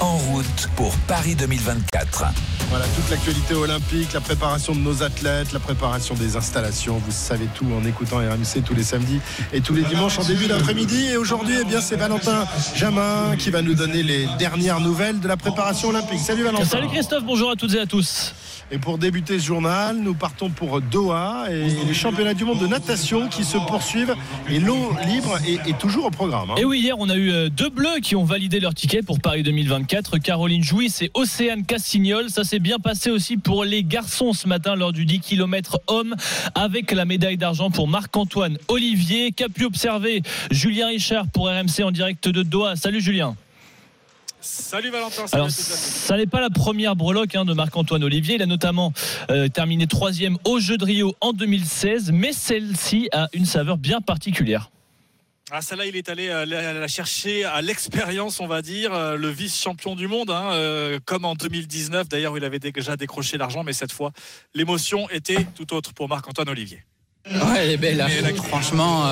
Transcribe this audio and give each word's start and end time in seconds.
En 0.00 0.16
route 0.16 0.68
pour 0.76 0.94
Paris 1.08 1.34
2024. 1.34 2.24
Voilà, 2.68 2.84
toute 2.96 3.08
l'actualité 3.10 3.54
olympique, 3.54 4.12
la 4.12 4.20
préparation 4.20 4.74
de 4.74 4.80
nos 4.80 5.02
athlètes, 5.02 5.52
la 5.52 5.58
préparation 5.60 6.14
des 6.14 6.36
installations. 6.36 6.98
Vous 6.98 7.12
savez 7.12 7.46
tout 7.54 7.66
en 7.72 7.84
écoutant 7.86 8.16
RMC 8.16 8.62
tous 8.64 8.74
les 8.74 8.82
samedis 8.82 9.20
et 9.52 9.60
tous 9.60 9.74
les 9.74 9.82
dimanches 9.84 10.18
en 10.18 10.24
début 10.24 10.46
d'après-midi. 10.48 11.06
Et 11.12 11.16
aujourd'hui, 11.16 11.54
eh 11.60 11.64
bien, 11.64 11.80
c'est 11.80 11.96
Valentin 11.96 12.44
Jamin 12.74 13.36
qui 13.38 13.50
va 13.50 13.62
nous 13.62 13.74
donner 13.74 14.02
les 14.02 14.26
dernières 14.38 14.80
nouvelles 14.80 15.20
de 15.20 15.28
la 15.28 15.36
préparation 15.36 15.88
olympique. 15.88 16.18
Salut 16.18 16.42
Valentin. 16.42 16.64
Salut 16.64 16.88
Christophe, 16.88 17.24
bonjour 17.24 17.50
à 17.50 17.56
toutes 17.56 17.74
et 17.74 17.80
à 17.80 17.86
tous. 17.86 18.34
Et 18.72 18.78
pour 18.78 18.98
débuter 18.98 19.38
ce 19.38 19.44
journal, 19.44 19.96
nous 19.96 20.14
partons 20.14 20.50
pour 20.50 20.80
Doha 20.80 21.44
et 21.52 21.68
les 21.86 21.94
championnats 21.94 22.34
du 22.34 22.44
monde 22.44 22.58
de 22.58 22.66
natation 22.66 23.28
qui 23.28 23.44
se 23.44 23.58
poursuivent. 23.58 24.16
Et 24.50 24.58
l'eau 24.58 24.92
libre 25.06 25.38
est, 25.46 25.78
toujours 25.78 26.06
au 26.06 26.10
programme. 26.10 26.50
hein. 26.50 26.54
Et 26.58 26.64
oui, 26.64 26.80
hier, 26.80 26.96
on 26.98 27.08
a 27.08 27.14
eu 27.14 27.30
euh, 27.30 27.48
deux 27.48 27.70
bleus 27.70 28.00
qui 28.02 28.16
ont 28.16 28.24
validé 28.24 28.58
leur 28.58 28.74
ticket 28.74 29.02
pour 29.02 29.20
Paris 29.20 29.44
2024. 29.44 29.85
Caroline 29.86 30.62
Jouis 30.62 30.92
et 31.00 31.10
Océane 31.14 31.64
Cassignol. 31.64 32.30
Ça 32.30 32.44
s'est 32.44 32.58
bien 32.58 32.78
passé 32.78 33.10
aussi 33.10 33.36
pour 33.36 33.64
les 33.64 33.84
garçons 33.84 34.32
ce 34.32 34.48
matin 34.48 34.74
lors 34.74 34.92
du 34.92 35.04
10 35.04 35.20
km 35.20 35.78
homme 35.86 36.14
avec 36.54 36.90
la 36.92 37.04
médaille 37.04 37.36
d'argent 37.36 37.70
pour 37.70 37.88
Marc-Antoine 37.88 38.58
Olivier. 38.68 39.32
Qu'a 39.32 39.48
pu 39.48 39.64
observer 39.64 40.22
Julien 40.50 40.88
Richard 40.88 41.26
pour 41.28 41.48
RMC 41.48 41.82
en 41.84 41.90
direct 41.90 42.28
de 42.28 42.42
Doha? 42.42 42.76
Salut 42.76 43.00
Julien. 43.00 43.36
Salut 44.40 44.90
Valentin. 44.90 45.26
Salut 45.26 45.42
Alors, 45.42 45.50
ça 45.50 46.16
n'est 46.16 46.26
pas 46.26 46.40
la 46.40 46.50
première 46.50 46.94
breloque 46.94 47.34
hein, 47.34 47.44
de 47.44 47.52
Marc-Antoine 47.52 48.04
Olivier. 48.04 48.36
Il 48.36 48.42
a 48.42 48.46
notamment 48.46 48.92
euh, 49.30 49.48
terminé 49.48 49.86
troisième 49.86 50.36
au 50.44 50.60
Jeu 50.60 50.76
de 50.76 50.84
Rio 50.84 51.14
en 51.20 51.32
2016, 51.32 52.12
mais 52.12 52.32
celle-ci 52.32 53.08
a 53.12 53.28
une 53.32 53.46
saveur 53.46 53.76
bien 53.76 54.00
particulière. 54.00 54.70
Ah, 55.52 55.62
celle-là, 55.62 55.86
il 55.86 55.94
est 55.94 56.08
allé 56.08 56.28
euh, 56.28 56.44
la, 56.44 56.88
chercher 56.88 57.44
à 57.44 57.62
l'expérience, 57.62 58.40
on 58.40 58.48
va 58.48 58.62
dire, 58.62 58.92
euh, 58.92 59.16
le 59.16 59.28
vice-champion 59.28 59.94
du 59.94 60.08
monde, 60.08 60.28
hein, 60.28 60.50
euh, 60.50 60.98
comme 61.04 61.24
en 61.24 61.36
2019 61.36 62.08
d'ailleurs 62.08 62.36
il 62.36 62.44
avait 62.44 62.58
déjà 62.58 62.96
décroché 62.96 63.38
l'argent, 63.38 63.62
mais 63.62 63.72
cette 63.72 63.92
fois, 63.92 64.10
l'émotion 64.54 65.08
était 65.08 65.46
tout 65.54 65.72
autre 65.72 65.94
pour 65.94 66.08
Marc-Antoine 66.08 66.48
Olivier. 66.48 66.82
Ouais, 67.30 67.58
elle 67.58 67.70
est 67.70 67.76
belle. 67.76 67.96
là. 67.96 68.08
Franchement, 68.48 69.04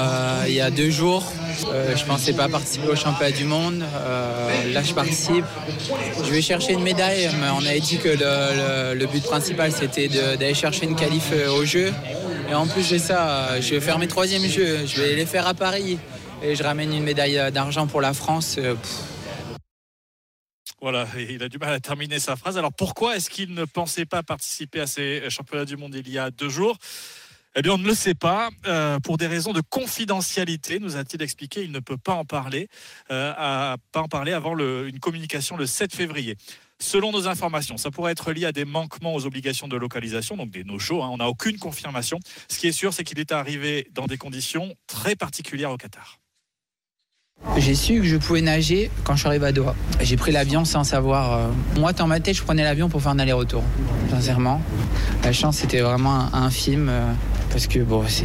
il 0.46 0.54
y 0.54 0.60
a 0.60 0.70
deux 0.70 0.90
jours, 0.90 1.24
euh, 1.68 1.96
je 1.96 2.04
pensais 2.04 2.32
pas 2.32 2.48
participer 2.48 2.86
au 2.86 2.94
championnat 2.94 3.32
du 3.32 3.44
monde. 3.44 3.84
Là, 4.72 4.82
je 4.84 4.92
participe. 4.92 5.44
Je 6.24 6.30
vais 6.30 6.42
chercher 6.42 6.74
une 6.74 6.82
médaille, 6.82 7.28
mais 7.40 7.48
on 7.50 7.64
avait 7.66 7.80
dit 7.80 7.98
que 7.98 8.08
le, 8.08 9.06
but 9.06 9.22
principal, 9.24 9.72
c'était 9.72 10.06
d'aller 10.08 10.54
chercher 10.54 10.84
une 10.84 10.94
qualif 10.94 11.32
au 11.56 11.64
jeu. 11.64 11.92
Et 12.48 12.54
en 12.54 12.68
plus 12.68 12.88
de 12.88 12.98
ça, 12.98 13.60
je 13.60 13.70
vais 13.70 13.80
faire 13.80 13.98
mes 13.98 14.06
troisièmes 14.06 14.48
jeux. 14.48 14.86
Je 14.86 15.00
vais 15.00 15.16
les 15.16 15.26
faire 15.26 15.48
à 15.48 15.54
Paris. 15.54 15.98
Et 16.46 16.56
je 16.56 16.62
ramène 16.62 16.92
une 16.92 17.04
médaille 17.04 17.38
euh, 17.38 17.50
d'argent 17.50 17.86
pour 17.86 18.02
la 18.02 18.12
France. 18.12 18.56
Euh, 18.58 18.76
Voilà, 20.82 21.08
il 21.16 21.42
a 21.42 21.48
du 21.48 21.56
mal 21.56 21.72
à 21.72 21.80
terminer 21.80 22.18
sa 22.18 22.36
phrase. 22.36 22.58
Alors 22.58 22.72
pourquoi 22.74 23.16
est-ce 23.16 23.30
qu'il 23.30 23.54
ne 23.54 23.64
pensait 23.64 24.04
pas 24.04 24.22
participer 24.22 24.80
à 24.80 24.86
ces 24.86 25.30
championnats 25.30 25.64
du 25.64 25.78
monde 25.78 25.94
il 25.94 26.10
y 26.10 26.18
a 26.18 26.30
deux 26.30 26.50
jours? 26.50 26.76
Eh 27.56 27.62
bien, 27.62 27.72
on 27.72 27.78
ne 27.78 27.86
le 27.86 27.94
sait 27.94 28.14
pas. 28.14 28.50
Euh, 28.66 28.98
pour 29.00 29.16
des 29.16 29.26
raisons 29.26 29.54
de 29.54 29.62
confidentialité, 29.62 30.80
nous 30.80 30.96
a-t-il 30.96 31.22
expliqué, 31.22 31.62
il 31.62 31.72
ne 31.72 31.78
peut 31.78 31.96
pas 31.96 32.12
en 32.12 32.26
parler, 32.26 32.68
avant 33.08 34.58
une 34.58 34.98
communication 35.00 35.56
le 35.56 35.64
7 35.64 35.94
février. 35.94 36.36
Selon 36.78 37.12
nos 37.12 37.26
informations, 37.26 37.78
ça 37.78 37.90
pourrait 37.90 38.12
être 38.12 38.32
lié 38.32 38.44
à 38.44 38.52
des 38.52 38.66
manquements 38.66 39.14
aux 39.14 39.24
obligations 39.24 39.68
de 39.68 39.76
localisation, 39.76 40.36
donc 40.36 40.50
des 40.50 40.64
no-shows. 40.64 41.02
hein. 41.02 41.08
On 41.10 41.16
n'a 41.18 41.28
aucune 41.28 41.58
confirmation. 41.58 42.18
Ce 42.50 42.58
qui 42.58 42.66
est 42.66 42.72
sûr, 42.72 42.92
c'est 42.92 43.04
qu'il 43.04 43.20
est 43.20 43.32
arrivé 43.32 43.88
dans 43.92 44.06
des 44.06 44.18
conditions 44.18 44.74
très 44.86 45.16
particulières 45.16 45.70
au 45.70 45.78
Qatar. 45.78 46.18
J'ai 47.56 47.74
su 47.74 48.00
que 48.00 48.06
je 48.06 48.16
pouvais 48.16 48.40
nager 48.40 48.90
quand 49.04 49.14
je 49.14 49.20
suis 49.20 49.28
arrivé 49.28 49.46
à 49.46 49.52
Doha. 49.52 49.74
J'ai 50.00 50.16
pris 50.16 50.32
l'avion 50.32 50.64
sans 50.64 50.82
savoir. 50.82 51.32
euh, 51.34 51.46
Moi, 51.78 51.92
dans 51.92 52.06
ma 52.06 52.18
tête, 52.18 52.36
je 52.36 52.42
prenais 52.42 52.64
l'avion 52.64 52.88
pour 52.88 53.00
faire 53.00 53.12
un 53.12 53.18
aller-retour. 53.18 53.62
Sincèrement. 54.10 54.60
La 55.22 55.32
chance, 55.32 55.58
c'était 55.58 55.80
vraiment 55.80 56.28
film. 56.50 56.88
euh, 56.88 57.12
parce 57.50 57.66
que, 57.68 57.78
bon, 57.80 58.02
c'est. 58.08 58.24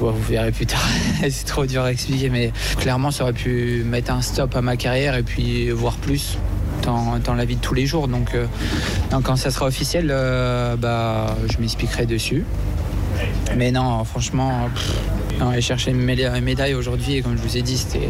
vous 0.00 0.12
verrez 0.28 0.50
plus 0.50 0.66
tard. 0.66 0.80
c'est 1.30 1.44
trop 1.46 1.64
dur 1.66 1.82
à 1.82 1.92
expliquer. 1.92 2.28
Mais 2.28 2.52
clairement, 2.78 3.10
ça 3.12 3.22
aurait 3.24 3.32
pu 3.34 3.84
mettre 3.86 4.10
un 4.12 4.20
stop 4.22 4.56
à 4.56 4.62
ma 4.62 4.76
carrière 4.76 5.14
et 5.14 5.22
puis 5.22 5.70
voir 5.70 5.94
plus 5.96 6.36
dans, 6.82 7.18
dans 7.18 7.34
la 7.34 7.44
vie 7.44 7.56
de 7.56 7.60
tous 7.60 7.74
les 7.74 7.86
jours. 7.86 8.08
Donc, 8.08 8.34
euh, 8.34 8.46
quand 9.22 9.36
ça 9.36 9.50
sera 9.52 9.66
officiel, 9.66 10.08
bah, 10.80 11.36
je 11.52 11.58
m'expliquerai 11.60 12.06
dessus. 12.06 12.44
Mais 13.56 13.70
non, 13.70 14.02
franchement. 14.04 14.68
Non, 15.40 15.48
aller 15.50 15.60
chercher 15.60 15.90
une 15.90 15.98
médaille, 16.00 16.38
une 16.38 16.44
médaille 16.44 16.74
aujourd'hui, 16.74 17.16
et 17.16 17.22
comme 17.22 17.36
je 17.36 17.42
vous 17.42 17.56
ai 17.56 17.62
dit, 17.62 17.76
c'était. 17.76 18.08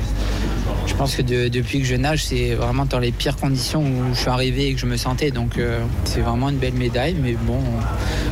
Je 0.87 0.95
pense 0.95 1.17
que 1.17 1.23
de- 1.23 1.49
depuis 1.49 1.81
que 1.81 1.87
je 1.87 1.95
nage, 1.97 2.25
c'est 2.25 2.55
vraiment 2.55 2.85
dans 2.85 2.99
les 2.99 3.11
pires 3.11 3.37
conditions 3.37 3.81
où 3.83 4.15
je 4.15 4.19
suis 4.21 4.29
arrivé 4.29 4.69
et 4.69 4.75
que 4.75 4.81
je 4.81 4.87
me 4.87 4.97
sentais. 4.99 5.31
Donc 5.31 5.57
euh, 5.59 5.81
c'est 6.05 6.21
vraiment 6.21 6.51
une 6.51 6.59
belle 6.59 6.75
médaille. 6.75 7.17
Mais 7.21 7.33
bon, 7.33 7.61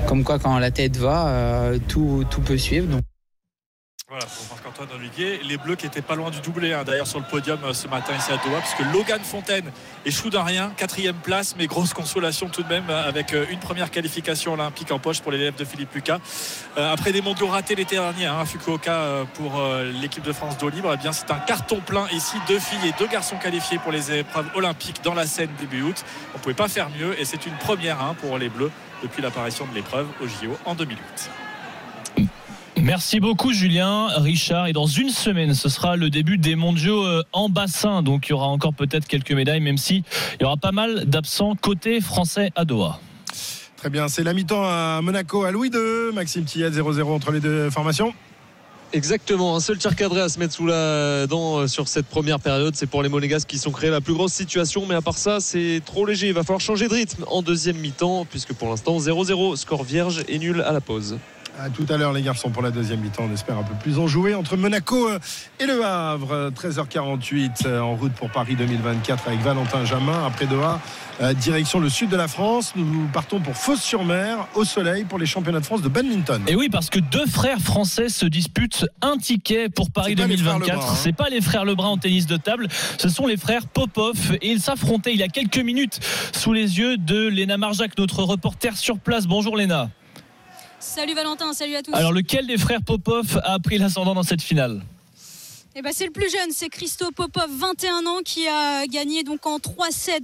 comme 0.07 0.23
quoi 0.23 0.39
quand 0.39 0.59
la 0.59 0.71
tête 0.71 0.97
va, 0.99 1.29
euh, 1.29 1.79
tout, 1.89 2.25
tout 2.31 2.43
peut 2.43 2.59
suivre. 2.59 2.87
Donc 2.89 3.01
Voilà, 4.13 4.27
pour 4.27 4.45
Marc-Antoine 4.55 4.91
Olivier, 4.95 5.41
les 5.43 5.57
Bleus 5.57 5.75
qui 5.75 5.87
étaient 5.87 6.03
pas 6.03 6.17
loin 6.17 6.29
du 6.29 6.43
doublé, 6.43 6.75
hein, 6.75 6.85
d'ailleurs 6.85 7.07
sur 7.07 7.19
le 7.19 7.25
podium 7.25 7.59
euh, 7.65 7.73
ce 7.73 7.89
matin 7.89 8.13
ici 8.15 8.31
à 8.31 8.37
Doha, 8.37 8.61
puisque 8.61 8.93
Logan 8.93 9.23
Fontaine 9.25 9.73
échoue 10.05 10.29
d'un 10.29 10.43
rien, 10.43 10.71
quatrième 10.77 11.17
place, 11.17 11.55
mais 11.57 11.67
grosse 11.67 11.95
consolation 11.95 12.51
tout 12.51 12.63
de 12.63 12.69
même, 12.69 12.85
euh, 12.91 13.09
avec 13.09 13.33
euh, 13.33 13.47
une 13.49 13.59
première 13.59 13.91
qualification 13.91 14.53
olympique 14.53 14.93
en 14.93 14.99
poche 14.99 15.23
pour 15.23 15.33
l'élève 15.33 15.55
de 15.55 15.65
Philippe 15.65 15.95
Lucas. 15.95 16.19
Après 16.77 17.13
des 17.13 17.23
mondiaux 17.23 17.47
ratés 17.47 17.75
l'été 17.75 17.97
dernier 17.97 18.27
hein, 18.27 18.45
Fukuoka 18.45 19.25
pour 19.33 19.63
l'équipe 20.01 20.23
de 20.23 20.33
France 20.33 20.59
d'eau 20.59 20.69
libre, 20.69 20.91
eh 20.93 20.99
bien 20.99 21.13
c'est 21.13 21.31
un 21.31 21.39
carton 21.39 21.81
plein 21.81 22.07
ici, 22.13 22.37
deux 22.49 22.59
filles 22.59 22.89
et 22.89 22.93
deux 22.99 23.09
garçons 23.09 23.37
qualifiés 23.37 23.79
pour 23.79 23.93
les 23.93 24.13
épreuves 24.13 24.51
olympiques 24.55 25.03
dans 25.03 25.15
la 25.15 25.27
Seine 25.27 25.51
début 25.59 25.83
août. 25.83 26.05
On 26.35 26.39
ne 26.39 26.43
pouvait 26.43 26.55
pas 26.55 26.69
faire 26.69 26.91
mieux 26.91 27.19
et 27.19 27.25
c'est 27.25 27.47
une 27.47 27.57
première 27.57 28.03
hein, 28.03 28.15
pour 28.21 28.37
les 28.37 28.51
Bleus 28.51 28.73
depuis 29.03 29.23
l'apparition 29.23 29.67
de 29.67 29.75
l'épreuve 29.75 30.09
au 30.21 30.27
JO 30.27 30.59
en 30.67 30.75
2008. 30.75 31.31
Merci 32.83 33.21
beaucoup 33.21 33.53
Julien, 33.53 34.09
Richard. 34.09 34.67
Et 34.67 34.73
dans 34.73 34.87
une 34.87 35.11
semaine, 35.11 35.55
ce 35.55 35.69
sera 35.69 35.95
le 35.95 36.11
début 36.11 36.37
des 36.37 36.57
mondiaux 36.57 37.07
euh, 37.07 37.23
en 37.33 37.49
bassin. 37.49 38.03
Donc 38.03 38.27
il 38.27 38.31
y 38.31 38.33
aura 38.33 38.49
encore 38.49 38.75
peut-être 38.75 39.07
quelques 39.07 39.31
médailles, 39.31 39.61
même 39.61 39.79
si 39.79 40.03
il 40.35 40.43
y 40.43 40.45
aura 40.45 40.57
pas 40.57 40.73
mal 40.73 41.05
d'absents 41.05 41.55
côté 41.55 42.01
français 42.01 42.51
à 42.57 42.65
Doha. 42.65 42.99
Très 43.77 43.89
bien, 43.89 44.09
c'est 44.09 44.25
la 44.25 44.35
mi-temps 44.35 44.65
à 44.65 45.01
Monaco 45.01 45.45
à 45.45 45.53
Louis 45.53 45.71
II. 45.73 46.13
Maxime 46.13 46.43
Tillet 46.43 46.71
0-0 46.71 47.05
entre 47.05 47.31
les 47.31 47.39
deux 47.39 47.71
formations. 47.71 48.15
Exactement, 48.93 49.55
un 49.55 49.61
seul 49.61 49.79
tir 49.79 49.95
cadré 49.95 50.21
à 50.21 50.29
se 50.29 50.41
mettre 50.41 50.53
sous 50.53 50.67
la 50.67 51.29
dent 51.29 51.59
euh, 51.59 51.67
sur 51.69 51.87
cette 51.87 52.07
première 52.07 52.41
période. 52.41 52.75
C'est 52.75 52.89
pour 52.89 53.05
les 53.05 53.09
Monégasques 53.09 53.49
qui 53.49 53.59
sont 53.59 53.71
créés 53.71 53.91
la 53.91 54.01
plus 54.01 54.13
grosse 54.13 54.33
situation. 54.33 54.87
Mais 54.89 54.97
à 54.97 55.03
part 55.03 55.19
ça, 55.19 55.39
c'est 55.39 55.83
trop 55.87 56.05
léger. 56.05 56.27
Il 56.27 56.35
va 56.35 56.43
falloir 56.43 56.61
changer 56.61 56.89
de 56.89 56.95
rythme 56.95 57.25
en 57.29 57.43
deuxième 57.43 57.77
mi-temps, 57.77 58.25
puisque 58.25 58.55
pour 58.55 58.69
l'instant 58.69 58.99
0-0, 58.99 59.55
score 59.55 59.85
vierge 59.85 60.25
et 60.27 60.41
nul 60.41 60.61
à 60.63 60.73
la 60.73 60.81
pause. 60.81 61.17
À 61.61 61.69
tout 61.69 61.85
à 61.91 61.97
l'heure, 61.99 62.13
les 62.13 62.23
garçons, 62.23 62.51
pour 62.51 62.63
la 62.63 62.71
deuxième 62.71 63.01
mi-temps. 63.01 63.27
On 63.31 63.33
espère 63.33 63.59
un 63.59 63.63
peu 63.63 63.75
plus 63.75 63.99
enjoué 63.99 64.35
entre 64.35 64.57
Monaco 64.57 65.09
euh, 65.09 65.19
et 65.61 65.67
Le 65.67 65.85
Havre. 65.85 66.33
Euh, 66.33 66.51
13h48 66.51 67.67
euh, 67.67 67.81
en 67.81 67.95
route 67.95 68.13
pour 68.13 68.31
Paris 68.31 68.57
2024 68.57 69.29
avec 69.29 69.41
Valentin 69.41 69.85
Jamin. 69.85 70.27
Après 70.27 70.47
Doha, 70.47 70.81
euh, 71.21 71.35
direction 71.35 71.79
le 71.79 71.91
sud 71.91 72.09
de 72.09 72.17
la 72.17 72.27
France. 72.27 72.73
Nous 72.75 73.07
partons 73.13 73.39
pour 73.39 73.55
Fos-sur-Mer, 73.55 74.47
au 74.55 74.65
soleil, 74.65 75.05
pour 75.05 75.19
les 75.19 75.27
championnats 75.27 75.61
de 75.61 75.65
France 75.65 75.83
de 75.83 75.89
badminton. 75.89 76.43
Et 76.47 76.57
oui, 76.57 76.71
parce 76.71 76.89
que 76.89 76.99
deux 76.99 77.27
frères 77.27 77.61
français 77.61 78.09
se 78.09 78.25
disputent 78.25 78.87
un 79.03 79.19
ticket 79.19 79.69
pour 79.69 79.91
Paris 79.91 80.15
C'est 80.17 80.23
pas 80.23 80.29
les 80.29 80.37
frères 80.39 80.59
2024. 80.59 80.75
Lebrun, 80.75 80.91
hein. 80.91 80.97
C'est 80.97 81.13
pas 81.13 81.29
les 81.29 81.41
frères 81.43 81.65
Lebrun 81.67 81.89
en 81.89 81.99
tennis 81.99 82.27
de 82.27 82.39
table, 82.39 82.69
ce 82.99 83.09
sont 83.11 83.27
les 83.27 83.37
frères 83.37 83.67
Popov. 83.67 84.17
Et 84.41 84.51
ils 84.51 84.61
s'affrontaient 84.61 85.13
il 85.13 85.19
y 85.19 85.23
a 85.23 85.29
quelques 85.29 85.59
minutes 85.59 86.01
sous 86.33 86.55
les 86.55 86.79
yeux 86.79 86.97
de 86.97 87.29
Léna 87.29 87.59
Marjac, 87.59 87.97
notre 87.99 88.23
reporter 88.23 88.77
sur 88.77 88.99
place. 88.99 89.27
Bonjour 89.27 89.57
Léna. 89.57 89.91
Salut 90.83 91.15
Valentin, 91.15 91.53
salut 91.53 91.77
à 91.77 91.83
tous. 91.83 91.95
Alors 91.95 92.13
lequel 92.13 92.47
des 92.49 92.59
frères 92.59 92.83
Popov 92.83 93.41
a 93.45 93.61
pris 93.61 93.79
l'ascendant 93.79 94.15
dans 94.15 94.25
cette 94.25 94.43
finale? 94.43 94.83
Eh 95.75 95.81
ben, 95.81 95.91
c'est 95.95 96.05
le 96.05 96.11
plus 96.11 96.31
jeune, 96.31 96.51
c'est 96.51 96.69
Christo 96.69 97.11
Popov, 97.13 97.49
21 97.49 98.05
ans, 98.05 98.19
qui 98.23 98.47
a 98.47 98.87
gagné 98.87 99.23
donc 99.23 99.47
en 99.47 99.57
3-7, 99.57 100.21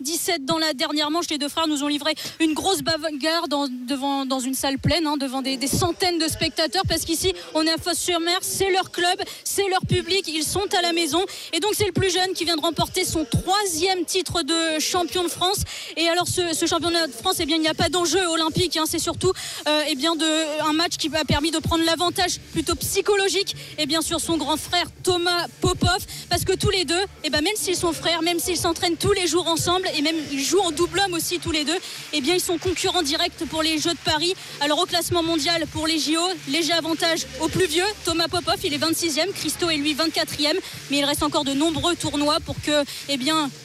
21-17 0.00 0.44
dans 0.44 0.58
la 0.58 0.74
dernière 0.74 1.10
manche. 1.10 1.28
Les 1.28 1.38
deux 1.38 1.48
frères 1.48 1.66
nous 1.66 1.82
ont 1.82 1.88
livré 1.88 2.14
une 2.38 2.54
grosse 2.54 2.82
bagarre 2.82 3.48
dans, 3.48 3.66
devant, 3.66 4.26
dans 4.26 4.38
une 4.38 4.54
salle 4.54 4.78
pleine, 4.78 5.08
hein, 5.08 5.16
devant 5.16 5.42
des, 5.42 5.58
centaines 5.66 6.20
de 6.20 6.28
spectateurs, 6.28 6.84
parce 6.88 7.04
qu'ici, 7.04 7.34
on 7.54 7.66
est 7.66 7.72
à 7.72 7.78
Fosse-sur-Mer, 7.78 8.38
c'est 8.42 8.70
leur 8.70 8.92
club, 8.92 9.20
c'est 9.42 9.68
leur 9.70 9.80
public, 9.80 10.28
ils 10.28 10.44
sont 10.44 10.72
à 10.78 10.82
la 10.82 10.92
maison. 10.92 11.24
Et 11.52 11.58
donc, 11.58 11.72
c'est 11.74 11.86
le 11.86 11.92
plus 11.92 12.12
jeune 12.12 12.32
qui 12.32 12.44
vient 12.44 12.56
de 12.56 12.62
remporter 12.62 13.04
son 13.04 13.24
troisième 13.24 14.04
titre 14.04 14.42
de 14.42 14.78
champion 14.78 15.24
de 15.24 15.28
France. 15.30 15.62
Et 15.96 16.08
alors, 16.08 16.28
ce, 16.28 16.64
championnat 16.64 17.08
de 17.08 17.12
France, 17.12 17.38
eh 17.40 17.46
bien, 17.46 17.56
il 17.56 17.62
n'y 17.62 17.66
a 17.66 17.74
pas 17.74 17.88
d'enjeu 17.88 18.24
olympique, 18.28 18.76
hein, 18.76 18.84
c'est 18.86 19.00
surtout 19.00 19.32
euh, 19.66 19.82
eh 19.88 19.96
bien, 19.96 20.14
de, 20.14 20.62
un 20.62 20.74
match 20.74 20.96
qui 20.96 21.10
a 21.12 21.24
permis 21.24 21.50
de 21.50 21.58
prendre 21.58 21.84
l'avantage 21.84 22.38
plutôt 22.52 22.76
psychologique 22.76 23.56
et 23.78 23.86
bien 23.86 24.00
sûr 24.00 24.20
son 24.20 24.36
grand 24.44 24.56
frère 24.58 24.86
Thomas 25.02 25.46
Popov, 25.62 26.04
parce 26.28 26.44
que 26.44 26.52
tous 26.52 26.68
les 26.68 26.84
deux, 26.84 27.00
et 27.00 27.24
eh 27.24 27.30
ben 27.30 27.42
même 27.42 27.56
s'ils 27.56 27.76
sont 27.76 27.94
frères, 27.94 28.20
même 28.20 28.38
s'ils 28.38 28.58
s'entraînent 28.58 28.98
tous 28.98 29.12
les 29.12 29.26
jours 29.26 29.46
ensemble, 29.48 29.88
et 29.96 30.02
même 30.02 30.16
ils 30.30 30.44
jouent 30.44 30.60
en 30.60 30.70
double 30.70 31.00
homme 31.00 31.14
aussi 31.14 31.38
tous 31.38 31.50
les 31.50 31.64
deux, 31.64 31.76
eh 32.12 32.20
bien 32.20 32.34
ils 32.34 32.42
sont 32.42 32.58
concurrents 32.58 33.02
directs 33.02 33.42
pour 33.48 33.62
les 33.62 33.78
Jeux 33.78 33.94
de 33.94 34.04
Paris. 34.04 34.34
Alors 34.60 34.80
au 34.80 34.84
classement 34.84 35.22
mondial 35.22 35.64
pour 35.72 35.86
les 35.86 35.98
JO, 35.98 36.20
léger 36.48 36.72
avantage 36.72 37.26
au 37.40 37.48
plus 37.48 37.66
vieux, 37.66 37.86
Thomas 38.04 38.28
Popov, 38.28 38.56
il 38.64 38.74
est 38.74 38.78
26e, 38.78 39.32
Christo 39.32 39.70
est 39.70 39.78
lui 39.78 39.94
24e, 39.94 40.58
mais 40.90 40.98
il 40.98 41.04
reste 41.06 41.22
encore 41.22 41.44
de 41.44 41.54
nombreux 41.54 41.96
tournois 41.96 42.38
pour 42.44 42.56
que 42.60 42.84
eh 43.08 43.18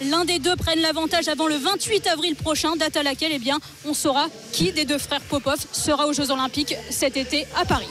l'un 0.05 0.23
des 0.23 0.39
deux 0.39 0.55
prenne 0.55 0.79
l'avantage 0.79 1.27
avant 1.27 1.47
le 1.47 1.57
28 1.57 2.07
avril 2.07 2.35
prochain, 2.35 2.77
date 2.77 2.95
à 2.95 3.03
laquelle 3.03 3.33
eh 3.33 3.51
on 3.85 3.93
saura 3.93 4.27
qui 4.53 4.71
des 4.71 4.85
deux 4.85 4.97
frères 4.97 5.21
Popov 5.21 5.57
sera 5.73 6.07
aux 6.07 6.13
Jeux 6.13 6.31
Olympiques 6.31 6.75
cet 6.89 7.17
été 7.17 7.45
à 7.57 7.65
Paris. 7.65 7.87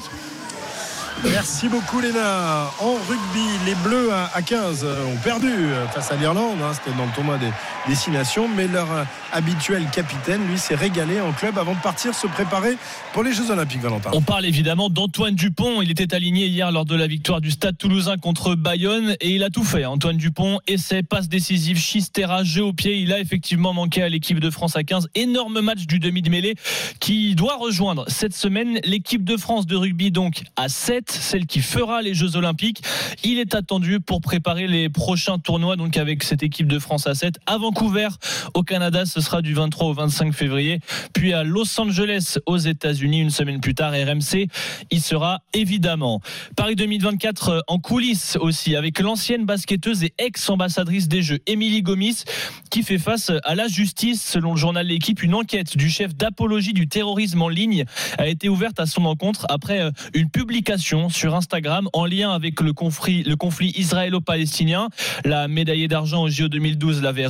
Merci 1.25 1.69
beaucoup 1.69 2.01
Léna. 2.01 2.71
En 2.79 2.93
rugby, 3.09 3.49
les 3.67 3.75
Bleus 3.77 4.11
à 4.13 4.41
15 4.41 4.85
ont 4.85 5.17
perdu 5.23 5.69
face 5.93 6.11
à 6.13 6.17
l'Irlande. 6.17 6.59
Hein. 6.63 6.73
C'était 6.75 6.97
dans 6.97 7.07
le 7.07 7.13
tournoi 7.13 7.39
des 7.39 7.51
destinations. 7.89 8.49
Mais 8.49 8.69
leur 8.69 8.89
habituel 9.33 9.85
capitaine, 9.91 10.41
lui, 10.49 10.59
s'est 10.59 10.75
régalé 10.75 11.21
en 11.21 11.33
club 11.33 11.59
avant 11.59 11.75
de 11.75 11.81
partir 11.81 12.15
se 12.15 12.27
préparer 12.27 12.77
pour 13.13 13.23
les 13.23 13.33
Jeux 13.33 13.51
Olympiques, 13.51 13.81
Valentin. 13.81 14.11
On 14.13 14.23
parle 14.23 14.47
évidemment 14.47 14.91
d'Antoine 14.91 15.35
Dupont. 15.35 15.83
Il 15.83 15.91
était 15.91 16.15
aligné 16.15 16.47
hier 16.47 16.71
lors 16.71 16.85
de 16.85 16.95
la 16.95 17.07
victoire 17.07 17.41
du 17.41 17.51
Stade 17.51 17.77
toulousain 17.77 18.17
contre 18.17 18.55
Bayonne 18.55 19.17
et 19.21 19.31
il 19.31 19.43
a 19.43 19.51
tout 19.51 19.65
fait. 19.65 19.85
Antoine 19.85 20.17
Dupont, 20.17 20.61
essai, 20.67 21.03
passe 21.03 21.29
décisive, 21.29 21.79
chistera, 21.79 22.45
jeu 22.45 22.65
au 22.65 22.73
pied. 22.73 22.99
Il 22.99 23.13
a 23.13 23.21
effectivement 23.21 23.73
manqué 23.73 24.03
à 24.03 24.09
l'équipe 24.09 24.41
de 24.41 24.51
France 24.51 24.77
à 24.77 24.85
15. 24.85 25.09
Énorme 25.15 25.61
match 25.61 25.87
du 25.87 25.99
demi 25.99 26.23
de 26.23 26.31
mêlée 26.31 26.55
qui 27.01 27.35
doit 27.35 27.57
rejoindre 27.57 28.05
cette 28.09 28.35
semaine 28.35 28.81
l'équipe 28.85 29.25
de 29.25 29.37
France 29.37 29.67
de 29.67 29.77
rugby, 29.77 30.11
donc 30.11 30.43
à 30.57 30.69
7, 30.69 31.11
celle 31.11 31.47
qui 31.47 31.61
fera 31.61 32.03
les 32.03 32.15
Jeux 32.15 32.37
Olympiques. 32.37 32.83
Il 33.25 33.39
est 33.39 33.55
attendu 33.55 34.01
pour 34.01 34.21
préparer 34.21 34.67
les 34.67 34.89
prochains 34.89 35.39
tournois, 35.39 35.77
donc 35.77 35.97
avec 35.97 36.23
cette 36.23 36.43
équipe 36.43 36.67
de 36.67 36.79
France 36.79 37.07
à 37.07 37.15
7 37.15 37.39
à 37.47 37.57
Vancouver, 37.79 38.09
au 38.55 38.65
Canada 38.65 39.07
ce 39.07 39.21
sera 39.21 39.41
du 39.41 39.55
23 39.55 39.87
au 39.87 39.93
25 39.93 40.33
février. 40.33 40.81
Puis 41.13 41.33
à 41.33 41.45
Los 41.45 41.81
Angeles, 41.81 42.39
aux 42.45 42.57
États-Unis, 42.57 43.21
une 43.21 43.31
semaine 43.31 43.61
plus 43.61 43.77
tard, 43.77 43.93
RMC 43.93 44.49
il 44.91 45.01
sera 45.01 45.43
évidemment. 45.53 46.21
Paris 46.57 46.75
2024 46.75 47.49
euh, 47.49 47.61
en 47.69 47.79
coulisses 47.79 48.37
aussi, 48.41 48.75
avec 48.75 48.99
l'ancienne 48.99 49.45
basketteuse 49.47 50.03
et 50.03 50.13
ex-ambassadrice 50.19 51.07
des 51.07 51.23
Jeux, 51.23 51.39
Émilie 51.47 51.83
Gomis, 51.83 52.25
qui 52.71 52.83
fait 52.83 52.99
face 52.99 53.31
à 53.45 53.55
la 53.55 53.69
justice. 53.69 54.23
Selon 54.23 54.53
le 54.53 54.59
journal 54.59 54.87
L'équipe, 54.87 55.23
une 55.23 55.35
enquête 55.35 55.77
du 55.77 55.89
chef 55.89 56.17
d'apologie 56.17 56.73
du 56.73 56.89
terrorisme 56.89 57.43
en 57.43 57.49
ligne 57.49 57.85
a 58.17 58.27
été 58.27 58.49
ouverte 58.49 58.81
à 58.81 58.87
son 58.87 59.05
encontre 59.05 59.47
après 59.49 59.81
euh, 59.81 59.91
une 60.15 60.31
publication 60.31 61.11
sur 61.11 61.37
Instagram 61.37 61.89
en 61.93 62.07
lien 62.07 62.33
avec 62.33 62.61
le 62.61 62.73
conflit, 62.73 63.23
le 63.23 63.37
conflit 63.37 63.73
israélo-palestinien. 63.77 64.89
La 65.25 65.47
médaillée 65.47 65.87
d'argent 65.87 66.23
au 66.23 66.29
JO 66.29 66.49
2012 66.49 67.03
l'avait 67.03 67.27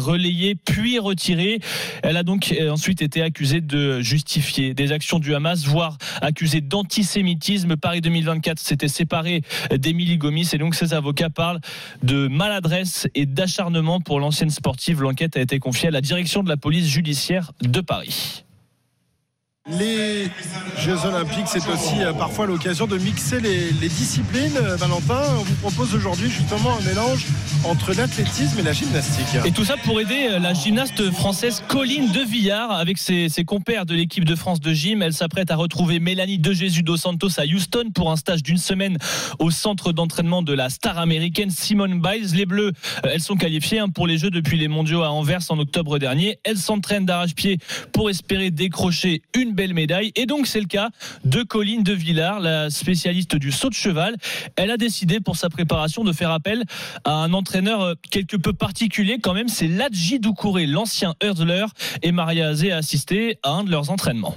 puis 0.64 0.98
retirée. 0.98 1.60
Elle 2.02 2.16
a 2.16 2.22
donc 2.22 2.52
euh, 2.52 2.70
ensuite 2.70 3.02
été 3.02 3.22
accusée 3.22 3.60
de 3.60 4.00
justifier 4.00 4.74
des 4.74 4.92
actions 4.92 5.18
du 5.18 5.34
Hamas, 5.34 5.64
voire 5.66 5.98
accusée 6.20 6.60
d'antisémitisme. 6.60 7.76
Paris 7.76 8.00
2024 8.00 8.58
s'était 8.58 8.88
séparé 8.88 9.42
d'Émilie 9.70 10.18
Gomis 10.18 10.48
et 10.52 10.58
donc 10.58 10.74
ses 10.74 10.94
avocats 10.94 11.30
parlent 11.30 11.60
de 12.02 12.28
maladresse 12.28 13.08
et 13.14 13.26
d'acharnement 13.26 14.00
pour 14.00 14.20
l'ancienne 14.20 14.50
sportive. 14.50 15.02
L'enquête 15.02 15.36
a 15.36 15.40
été 15.40 15.58
confiée 15.58 15.88
à 15.88 15.92
la 15.92 16.00
direction 16.00 16.42
de 16.42 16.48
la 16.48 16.56
police 16.56 16.86
judiciaire 16.86 17.52
de 17.62 17.80
Paris. 17.80 18.44
Les 19.70 20.30
Jeux 20.78 21.04
Olympiques, 21.04 21.46
c'est 21.46 21.68
aussi 21.68 22.00
euh, 22.00 22.14
parfois 22.14 22.46
l'occasion 22.46 22.86
de 22.86 22.96
mixer 22.96 23.38
les, 23.38 23.70
disciplines. 23.88 24.56
Euh, 24.56 24.76
Valentin, 24.76 25.20
on 25.38 25.42
vous 25.42 25.54
propose 25.56 25.94
aujourd'hui 25.94 26.30
justement 26.30 26.78
un 26.78 26.88
mélange 26.88 27.26
entre 27.64 27.92
l'athlétisme 27.92 28.58
et 28.58 28.62
la 28.62 28.72
gymnastique. 28.72 29.26
Et 29.44 29.50
tout 29.50 29.64
ça 29.64 29.76
pour 29.76 30.00
aider 30.00 30.28
euh, 30.30 30.38
la 30.38 30.54
gymnaste 30.54 31.10
française 31.10 31.62
Colline 31.68 32.10
De 32.12 32.20
Villard 32.20 32.70
avec 32.70 32.96
ses, 32.96 33.28
compères 33.44 33.84
de 33.84 33.94
l'équipe 33.94 34.24
de 34.24 34.34
France 34.34 34.60
de 34.60 34.72
gym. 34.72 35.02
Elle 35.02 35.12
s'apprête 35.12 35.50
à 35.50 35.56
retrouver 35.56 36.00
Mélanie 36.00 36.38
De 36.38 36.52
Jésus 36.54 36.82
dos 36.82 36.96
Santos 36.96 37.38
à 37.38 37.44
Houston 37.44 37.90
pour 37.94 38.10
un 38.10 38.16
stage 38.16 38.42
d'une 38.42 38.56
semaine 38.56 38.96
au 39.38 39.50
centre 39.50 39.92
d'entraînement 39.92 40.40
de 40.40 40.54
la 40.54 40.70
star 40.70 40.98
américaine 40.98 41.50
Simone 41.50 42.00
Biles. 42.00 42.34
Les 42.34 42.46
Bleus, 42.46 42.72
elles 43.02 43.20
sont 43.20 43.36
qualifiées 43.36 43.80
hein, 43.80 43.90
pour 43.90 44.06
les 44.06 44.16
Jeux 44.16 44.30
depuis 44.30 44.56
les 44.56 44.68
mondiaux 44.68 45.02
à 45.02 45.10
Anvers 45.10 45.42
en 45.50 45.58
octobre 45.58 45.98
dernier. 45.98 46.38
Elles 46.44 46.56
s'entraînent 46.56 47.04
d'arrache-pied 47.04 47.58
pour 47.92 48.08
espérer 48.08 48.50
décrocher 48.50 49.20
une 49.34 49.57
Et 50.14 50.26
donc, 50.26 50.46
c'est 50.46 50.60
le 50.60 50.66
cas 50.66 50.90
de 51.24 51.42
Colline 51.42 51.82
de 51.82 51.92
Villard, 51.92 52.38
la 52.38 52.70
spécialiste 52.70 53.34
du 53.34 53.50
saut 53.50 53.68
de 53.68 53.74
cheval. 53.74 54.16
Elle 54.56 54.70
a 54.70 54.76
décidé 54.76 55.18
pour 55.18 55.36
sa 55.36 55.48
préparation 55.48 56.04
de 56.04 56.12
faire 56.12 56.30
appel 56.30 56.62
à 57.04 57.12
un 57.12 57.32
entraîneur 57.32 57.80
euh, 57.80 57.94
quelque 58.10 58.36
peu 58.36 58.52
particulier 58.52 59.18
quand 59.20 59.34
même. 59.34 59.48
C'est 59.48 59.66
Ladji 59.66 60.20
Doucouré, 60.20 60.66
l'ancien 60.66 61.14
hurdler. 61.22 61.66
Et 62.02 62.12
Maria 62.12 62.48
Azé 62.48 62.70
a 62.70 62.76
assisté 62.76 63.38
à 63.42 63.50
un 63.50 63.64
de 63.64 63.70
leurs 63.70 63.90
entraînements. 63.90 64.36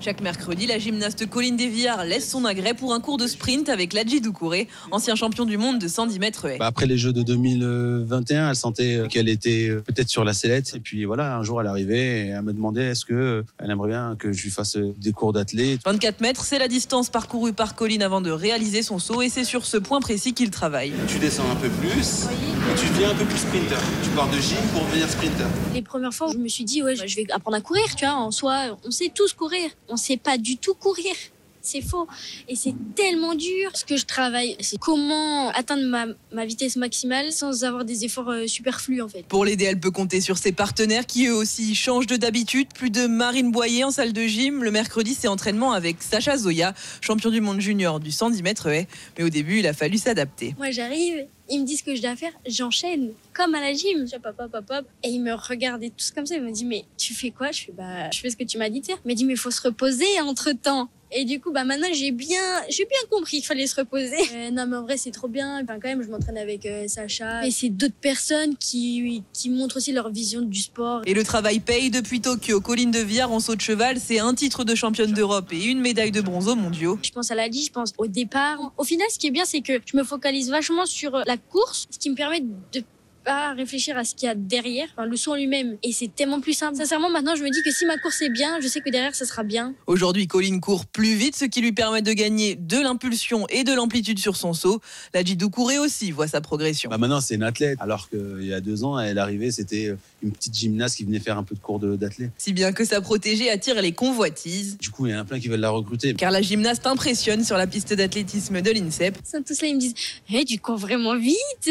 Chaque 0.00 0.20
mercredi, 0.20 0.66
la 0.66 0.78
gymnaste 0.78 1.28
Colline 1.28 1.56
Desviard 1.56 2.04
laisse 2.04 2.28
son 2.28 2.44
agrès 2.44 2.74
pour 2.74 2.94
un 2.94 3.00
cours 3.00 3.16
de 3.16 3.26
sprint 3.26 3.68
avec 3.68 3.92
Ladji 3.92 4.20
Doucouré, 4.20 4.68
ancien 4.90 5.14
champion 5.14 5.44
du 5.44 5.56
monde 5.58 5.78
de 5.78 5.88
110 5.88 6.18
mètres 6.18 6.34
bah, 6.58 6.66
après 6.66 6.86
les 6.86 6.98
Jeux 6.98 7.12
de 7.12 7.22
2021, 7.22 8.50
elle 8.50 8.56
sentait 8.56 9.02
qu'elle 9.08 9.28
était 9.28 9.68
euh, 9.68 9.80
peut-être 9.80 10.08
sur 10.08 10.24
la 10.24 10.32
sellette. 10.32 10.74
Et 10.74 10.80
puis 10.80 11.04
voilà, 11.04 11.36
un 11.36 11.42
jour, 11.42 11.60
elle 11.60 11.66
arrivait 11.66 12.26
et 12.26 12.28
elle 12.28 12.42
me 12.42 12.52
demandait 12.52 12.86
est-ce 12.86 13.04
qu'elle 13.04 13.16
euh, 13.16 13.42
aimerait 13.60 13.88
bien 13.88 14.16
que 14.18 14.32
je 14.32 14.42
lui 14.42 14.50
fasse 14.50 14.76
euh, 14.76 14.94
des 14.98 15.12
cours 15.12 15.32
d'athlète? 15.32 15.80
24 15.84 16.20
mètres, 16.20 16.44
c'est 16.44 16.58
la 16.58 16.68
distance 16.68 17.10
parcourue 17.10 17.52
par 17.52 17.74
Colline 17.74 18.02
avant 18.02 18.20
de 18.20 18.30
réaliser 18.30 18.82
son 18.82 18.98
saut 18.98 19.22
et 19.22 19.28
c'est 19.28 19.44
sur 19.44 19.66
ce 19.66 19.76
point 19.76 20.00
précis 20.00 20.34
qu'il 20.34 20.50
travaille. 20.50 20.92
Tu 21.08 21.18
descends 21.18 21.50
un 21.50 21.56
peu 21.56 21.68
plus 21.68 22.24
et 22.24 22.78
tu 22.78 22.86
deviens 22.88 23.10
un 23.10 23.14
peu 23.14 23.24
plus 23.24 23.38
sprinter. 23.38 23.78
Tu 24.02 24.10
pars 24.10 24.30
de 24.30 24.38
gym 24.38 24.58
pour 24.72 24.84
devenir 24.86 25.08
sprinter. 25.08 25.46
Les 25.74 25.82
premières 25.82 26.14
fois, 26.14 26.28
je 26.32 26.38
me 26.38 26.48
suis 26.48 26.64
dit 26.64 26.82
ouais, 26.82 26.96
je 26.96 27.16
vais 27.16 27.26
apprendre 27.30 27.56
à 27.56 27.60
courir, 27.60 27.84
tu 27.96 28.04
vois. 28.04 28.14
En 28.14 28.30
soi, 28.30 28.78
on 28.84 28.90
sait 28.90 29.03
tous 29.10 29.32
courir 29.32 29.70
on 29.88 29.96
sait 29.96 30.16
pas 30.16 30.38
du 30.38 30.56
tout 30.56 30.74
courir. 30.74 31.14
C'est 31.64 31.80
faux. 31.80 32.06
Et 32.46 32.56
c'est 32.56 32.74
tellement 32.94 33.34
dur. 33.34 33.70
Ce 33.72 33.86
que 33.86 33.96
je 33.96 34.04
travaille, 34.04 34.54
c'est 34.60 34.76
comment 34.76 35.48
atteindre 35.48 35.82
ma, 36.30 36.44
vitesse 36.44 36.76
maximale 36.76 37.32
sans 37.32 37.64
avoir 37.64 37.86
des 37.86 38.04
efforts 38.04 38.28
euh, 38.28 38.46
superflus, 38.46 39.00
en 39.00 39.08
fait. 39.08 39.22
Pour 39.22 39.46
l'aider, 39.46 39.64
elle 39.64 39.80
peut 39.80 39.90
compter 39.90 40.20
sur 40.20 40.36
ses 40.36 40.52
partenaires 40.52 41.06
qui, 41.06 41.26
eux 41.26 41.34
aussi, 41.34 41.74
changent 41.74 42.06
de 42.06 42.16
d'habitude. 42.16 42.68
Plus 42.74 42.90
de 42.90 43.06
Marine 43.06 43.50
Boyer 43.50 43.84
en 43.84 43.90
salle 43.90 44.12
de 44.12 44.22
gym. 44.22 44.62
Le 44.62 44.70
mercredi, 44.70 45.14
c'est 45.14 45.26
entraînement 45.26 45.72
avec 45.72 46.02
Sacha 46.02 46.36
Zoya, 46.36 46.74
champion 47.00 47.30
du 47.30 47.40
monde 47.40 47.60
junior 47.60 47.98
du 47.98 48.12
110 48.12 48.42
mètres 48.42 48.68
haies. 48.68 48.86
Mais 49.16 49.24
au 49.24 49.30
début, 49.30 49.60
il 49.60 49.66
a 49.66 49.72
fallu 49.72 49.96
s'adapter. 49.96 50.54
Moi, 50.58 50.70
j'arrive, 50.70 51.26
ils 51.48 51.60
me 51.60 51.66
disent 51.66 51.78
ce 51.78 51.84
que 51.84 51.94
je 51.94 52.02
dois 52.02 52.16
faire, 52.16 52.32
j'enchaîne 52.46 53.12
comme 53.32 53.54
à 53.54 53.60
la 53.60 53.72
gym. 53.72 54.06
Hop, 54.14 54.34
hop, 54.38 54.50
hop, 54.54 54.64
hop. 54.70 54.86
Et 55.02 55.08
ils 55.08 55.20
me 55.20 55.34
regardaient 55.34 55.90
tous 55.90 56.10
comme 56.10 56.26
ça. 56.26 56.36
Ils 56.36 56.42
me 56.42 56.50
disent, 56.50 56.64
mais 56.64 56.84
tu 56.96 57.14
fais 57.14 57.30
quoi? 57.30 57.52
Je 57.52 57.64
fais, 57.64 57.72
bah, 57.72 58.10
je 58.10 58.20
fais 58.20 58.30
ce 58.30 58.36
que 58.36 58.44
tu 58.44 58.58
m'as 58.58 58.68
dit 58.68 58.80
de 58.80 58.86
faire. 58.86 58.98
Me 59.04 59.14
disent, 59.14 59.26
mais 59.26 59.34
il 59.34 59.38
faut 59.38 59.50
se 59.50 59.62
reposer 59.62 60.20
entre 60.20 60.52
temps. 60.52 60.88
Et 61.16 61.24
du 61.24 61.40
coup, 61.40 61.52
bah 61.52 61.62
maintenant 61.62 61.86
j'ai 61.92 62.10
bien, 62.10 62.40
j'ai 62.68 62.84
bien 62.84 62.98
compris 63.08 63.36
qu'il 63.36 63.46
fallait 63.46 63.68
se 63.68 63.76
reposer. 63.76 64.16
Euh, 64.34 64.50
non, 64.50 64.66
mais 64.66 64.76
en 64.76 64.82
vrai 64.82 64.96
c'est 64.96 65.12
trop 65.12 65.28
bien. 65.28 65.62
Enfin, 65.62 65.78
quand 65.80 65.88
même, 65.88 66.02
je 66.02 66.08
m'entraîne 66.08 66.36
avec 66.36 66.66
euh, 66.66 66.88
Sacha. 66.88 67.46
Et 67.46 67.52
c'est 67.52 67.68
d'autres 67.68 67.94
personnes 67.94 68.56
qui, 68.56 69.22
qui 69.32 69.48
montrent 69.48 69.76
aussi 69.76 69.92
leur 69.92 70.10
vision 70.10 70.42
du 70.42 70.58
sport. 70.58 71.02
Et 71.06 71.14
le 71.14 71.22
travail 71.22 71.60
paye 71.60 71.90
depuis 71.90 72.20
Tokyo. 72.20 72.60
Colline 72.60 72.90
de 72.90 72.98
Viard 72.98 73.30
en 73.30 73.38
saut 73.38 73.54
de 73.54 73.60
cheval, 73.60 73.98
c'est 74.00 74.18
un 74.18 74.34
titre 74.34 74.64
de 74.64 74.74
championne 74.74 75.12
d'Europe 75.12 75.52
et 75.52 75.64
une 75.64 75.80
médaille 75.80 76.10
de 76.10 76.20
bronze 76.20 76.48
aux 76.48 76.56
mondiaux. 76.56 76.98
Je 77.02 77.10
pense 77.10 77.30
à 77.30 77.36
la 77.36 77.44
je 77.44 77.70
pense 77.70 77.92
au 77.98 78.08
départ. 78.08 78.72
Au 78.76 78.84
final, 78.84 79.06
ce 79.10 79.18
qui 79.18 79.28
est 79.28 79.30
bien, 79.30 79.44
c'est 79.44 79.60
que 79.60 79.74
je 79.84 79.96
me 79.96 80.02
focalise 80.02 80.50
vachement 80.50 80.86
sur 80.86 81.22
la 81.26 81.36
course, 81.36 81.86
ce 81.90 81.98
qui 81.98 82.10
me 82.10 82.16
permet 82.16 82.40
de 82.40 82.82
pas 83.24 83.54
réfléchir 83.54 83.96
à 83.96 84.04
ce 84.04 84.14
qu'il 84.14 84.26
y 84.26 84.30
a 84.30 84.34
derrière, 84.34 84.88
enfin, 84.92 85.06
le 85.06 85.16
son 85.16 85.34
lui-même. 85.34 85.76
Et 85.82 85.92
c'est 85.92 86.14
tellement 86.14 86.40
plus 86.40 86.52
simple. 86.52 86.76
Sincèrement, 86.76 87.10
maintenant, 87.10 87.34
je 87.34 87.42
me 87.42 87.50
dis 87.50 87.62
que 87.64 87.70
si 87.70 87.86
ma 87.86 87.96
course 87.98 88.22
est 88.22 88.28
bien, 88.28 88.60
je 88.60 88.68
sais 88.68 88.80
que 88.80 88.90
derrière, 88.90 89.14
ça 89.14 89.24
sera 89.24 89.42
bien. 89.42 89.74
Aujourd'hui, 89.86 90.26
Colline 90.26 90.60
court 90.60 90.86
plus 90.86 91.14
vite, 91.14 91.36
ce 91.36 91.44
qui 91.44 91.60
lui 91.60 91.72
permet 91.72 92.02
de 92.02 92.12
gagner 92.12 92.54
de 92.54 92.78
l'impulsion 92.78 93.46
et 93.48 93.64
de 93.64 93.72
l'amplitude 93.72 94.18
sur 94.18 94.36
son 94.36 94.52
saut. 94.52 94.80
La 95.12 95.24
Jidou 95.24 95.50
courait 95.50 95.78
aussi, 95.78 96.10
voit 96.10 96.28
sa 96.28 96.40
progression. 96.40 96.90
Bah 96.90 96.98
maintenant, 96.98 97.20
c'est 97.20 97.34
une 97.34 97.42
athlète. 97.42 97.78
Alors 97.80 98.08
qu'il 98.10 98.44
y 98.44 98.52
a 98.52 98.60
deux 98.60 98.84
ans, 98.84 98.98
elle 98.98 99.18
arrivait, 99.18 99.50
c'était 99.50 99.94
une 100.22 100.32
petite 100.32 100.54
gymnaste 100.54 100.96
qui 100.96 101.04
venait 101.04 101.20
faire 101.20 101.38
un 101.38 101.44
peu 101.44 101.54
de 101.54 101.60
cours 101.60 101.80
d'athlète. 101.80 102.30
Si 102.38 102.52
bien 102.52 102.72
que 102.72 102.84
sa 102.84 103.00
protégée 103.00 103.50
attire 103.50 103.80
les 103.80 103.92
convoitises. 103.92 104.78
Du 104.78 104.90
coup, 104.90 105.06
il 105.06 105.12
y 105.12 105.14
en 105.14 105.20
a 105.20 105.24
plein 105.24 105.40
qui 105.40 105.48
veulent 105.48 105.60
la 105.60 105.70
recruter. 105.70 106.14
Car 106.14 106.30
la 106.30 106.42
gymnaste 106.42 106.86
impressionne 106.86 107.44
sur 107.44 107.56
la 107.56 107.66
piste 107.66 107.92
d'athlétisme 107.94 108.60
de 108.60 108.70
l'INSEP. 108.70 109.18
Tous 109.46 109.62
là, 109.62 109.68
ils 109.68 109.74
me 109.74 109.80
disent 109.80 109.94
hey, 110.28 110.44
Tu 110.44 110.58
cours 110.58 110.76
vraiment 110.76 111.16
vite 111.16 111.70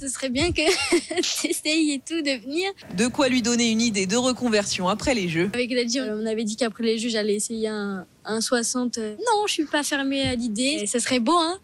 Ce 0.00 0.08
serait 0.08 0.30
bien 0.30 0.52
que 0.52 0.62
et 1.64 2.00
tout 2.06 2.20
de 2.22 2.42
venir. 2.42 2.70
De 2.96 3.06
quoi 3.06 3.28
lui 3.28 3.42
donner 3.42 3.70
une 3.70 3.80
idée 3.80 4.06
de 4.06 4.16
reconversion 4.16 4.88
après 4.88 5.14
les 5.14 5.28
Jeux. 5.28 5.50
Avec 5.54 5.74
Daddy, 5.74 6.00
on 6.00 6.26
avait 6.26 6.44
dit 6.44 6.56
qu'après 6.56 6.84
les 6.84 6.98
Jeux, 6.98 7.08
j'allais 7.08 7.34
essayer 7.34 7.68
un, 7.68 8.06
60. 8.40 8.98
Non, 8.98 9.46
je 9.46 9.52
suis 9.52 9.64
pas 9.64 9.82
fermée 9.82 10.22
à 10.22 10.34
l'idée. 10.34 10.84
Ce 10.86 10.98
serait 10.98 11.20
beau, 11.20 11.36
hein 11.36 11.58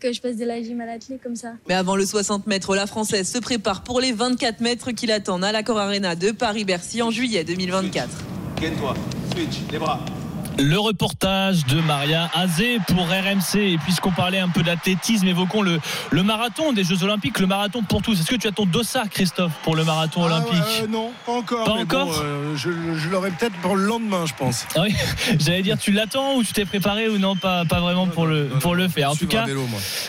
que 0.00 0.12
je 0.12 0.20
passe 0.20 0.36
de 0.36 0.44
la 0.44 0.62
gym 0.62 0.80
à 0.82 0.86
l'athlète 0.86 1.22
comme 1.22 1.36
ça. 1.36 1.54
Mais 1.66 1.72
avant 1.72 1.96
le 1.96 2.04
60 2.04 2.46
mètres, 2.46 2.76
la 2.76 2.86
Française 2.86 3.26
se 3.26 3.38
prépare 3.38 3.82
pour 3.82 4.00
les 4.00 4.12
24 4.12 4.60
mètres 4.60 4.90
qui 4.90 5.06
l'attendent 5.06 5.44
à 5.44 5.52
l'Accor 5.52 5.78
Arena 5.78 6.14
de 6.14 6.30
Paris-Bercy 6.30 7.00
en 7.00 7.10
juillet 7.10 7.42
2024. 7.42 8.08
Gaine-toi, 8.60 8.94
switch, 9.32 9.60
les 9.72 9.78
bras. 9.78 10.04
Le 10.58 10.78
reportage 10.78 11.66
de 11.66 11.80
Maria 11.80 12.30
Azé 12.32 12.78
pour 12.86 13.08
RMC. 13.08 13.56
Et 13.56 13.78
puisqu'on 13.78 14.12
parlait 14.12 14.38
un 14.38 14.48
peu 14.48 14.62
d'athlétisme, 14.62 15.26
évoquons 15.26 15.62
le, 15.62 15.80
le 16.10 16.22
marathon 16.22 16.72
des 16.72 16.84
Jeux 16.84 17.02
Olympiques, 17.02 17.40
le 17.40 17.48
marathon 17.48 17.82
pour 17.82 18.02
tous. 18.02 18.20
Est-ce 18.20 18.30
que 18.30 18.36
tu 18.36 18.46
as 18.46 18.52
ton 18.52 18.64
dossard, 18.64 19.08
Christophe, 19.10 19.52
pour 19.64 19.74
le 19.74 19.82
marathon 19.84 20.22
Ah, 20.22 20.26
olympique 20.26 20.52
ouais, 20.52 20.84
euh, 20.84 20.86
Non, 20.86 21.10
pas 21.26 21.32
encore. 21.32 21.64
Pas 21.64 21.74
mais 21.74 21.82
encore 21.82 22.06
bon, 22.06 22.12
euh, 22.22 22.56
Je, 22.56 22.70
je 22.70 23.08
l'aurai 23.08 23.30
peut-être 23.30 23.56
pour 23.56 23.74
le 23.74 23.84
lendemain, 23.84 24.26
je 24.26 24.34
pense. 24.34 24.66
Ah 24.76 24.82
oui, 24.82 24.94
j'allais 25.40 25.62
dire, 25.62 25.76
tu 25.76 25.90
l'attends 25.90 26.36
ou 26.36 26.44
tu 26.44 26.52
t'es 26.52 26.64
préparé 26.64 27.08
ou 27.08 27.18
non, 27.18 27.34
pas, 27.34 27.64
pas 27.64 27.80
vraiment 27.80 28.06
pour 28.06 28.26
le, 28.26 28.48
Non, 28.48 28.58
pour 28.60 28.72
non, 28.72 28.78
le 28.78 28.88
faire. 28.88 29.10
En 29.10 29.16
tout 29.16 29.26
cas, 29.26 29.46
vélo, 29.46 29.66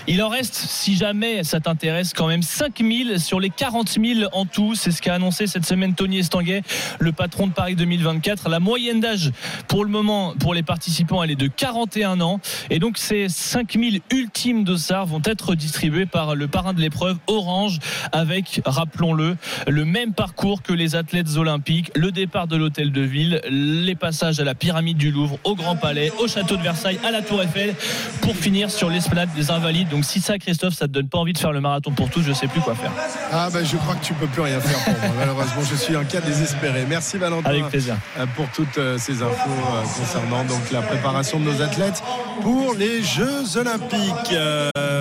il 0.08 0.22
en 0.22 0.30
reste, 0.30 0.54
si 0.54 0.96
jamais 0.96 1.44
ça 1.44 1.60
t'intéresse, 1.60 2.14
quand 2.14 2.28
même 2.28 2.44
5000 2.44 3.20
sur 3.20 3.40
les 3.40 3.50
40 3.50 3.98
000 4.00 4.30
en 4.32 4.46
tout. 4.46 4.76
C'est 4.76 4.92
ce 4.92 5.02
qu'a 5.02 5.16
annoncé 5.16 5.48
cette 5.48 5.66
semaine 5.66 5.96
Tony 5.96 6.20
Estanguet, 6.20 6.62
le 7.00 7.12
patron 7.12 7.48
de 7.48 7.54
Paris 7.54 7.76
2024. 7.76 8.48
La 8.50 8.60
moyenne 8.60 9.00
d'âge 9.00 9.32
pour 9.68 9.84
le 9.84 9.90
moment, 9.90 10.35
pour 10.40 10.54
les 10.54 10.64
participants, 10.64 11.24
elle 11.24 11.32
est 11.32 11.36
de 11.36 11.48
41 11.48 12.22
ans. 12.22 12.40
Et 12.70 12.80
donc, 12.80 12.98
ces 12.98 13.30
5000 13.30 14.02
ultimes 14.12 14.64
dossards 14.64 15.06
vont 15.06 15.22
être 15.26 15.56
distribués 15.56 16.06
par 16.06 16.36
le 16.36 16.48
parrain 16.48 16.74
de 16.74 16.82
l'épreuve, 16.82 17.18
Orange, 17.28 17.80
avec, 18.12 18.62
rappelons-le, 18.66 19.38
le 19.68 19.86
même 19.86 20.14
parcours 20.14 20.62
que 20.62 20.74
les 20.74 20.96
athlètes 20.96 21.38
olympiques. 21.38 21.92
Le 21.96 22.12
départ 22.12 22.48
de 22.48 22.56
l'hôtel 22.56 22.92
de 22.92 23.02
ville, 23.02 23.42
les 23.50 23.96
passages 23.96 24.40
à 24.40 24.44
la 24.44 24.56
pyramide 24.56 24.98
du 24.98 25.12
Louvre, 25.12 25.38
au 25.44 25.56
Grand 25.56 25.76
Palais, 25.76 26.12
au 26.20 26.28
château 26.28 26.58
de 26.58 26.62
Versailles, 26.64 27.00
à 27.06 27.12
la 27.12 27.22
Tour 27.22 27.42
Eiffel, 27.42 27.76
pour 28.22 28.36
finir 28.36 28.70
sur 28.72 28.90
l'esplanade 28.90 29.30
des 29.36 29.52
Invalides. 29.52 29.90
Donc, 29.90 30.06
si 30.06 30.22
ça, 30.22 30.38
Christophe, 30.38 30.74
ça 30.74 30.88
te 30.88 30.92
donne 30.94 31.08
pas 31.10 31.18
envie 31.18 31.34
de 31.34 31.38
faire 31.38 31.52
le 31.52 31.62
marathon 31.62 31.92
pour 31.92 32.10
tous, 32.10 32.22
je 32.22 32.34
sais 32.34 32.48
plus 32.48 32.62
quoi 32.62 32.76
faire. 32.76 32.92
Ah 33.32 33.50
ben 33.52 33.64
je 33.66 33.76
crois 33.78 33.96
que 33.96 34.06
tu 34.06 34.14
peux 34.14 34.28
plus 34.28 34.42
rien 34.42 34.60
faire 34.60 34.78
pour 34.84 34.94
moi. 35.02 35.16
Malheureusement, 35.20 35.62
je 35.70 35.76
suis 35.76 35.96
un 35.96 36.04
cas 36.04 36.22
désespéré. 36.22 36.86
Merci 36.88 37.18
Valentin 37.18 37.50
Avec 37.50 37.68
plaisir. 37.68 37.96
euh, 38.20 38.26
pour 38.36 38.48
toutes 38.50 38.78
euh, 38.78 38.98
ces 38.98 39.22
infos 39.22 39.50
euh, 39.50 39.84
donc 40.26 40.72
la 40.72 40.82
préparation 40.82 41.40
de 41.40 41.46
nos 41.46 41.62
athlètes 41.62 42.02
pour 42.42 42.74
les 42.74 43.04
Jeux 43.04 43.58
Olympiques. 43.58 44.34
Euh, 44.34 44.70